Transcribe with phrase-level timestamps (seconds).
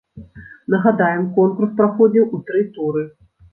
[0.75, 3.07] Нагадаем, конкурс праходзіў у тры туры.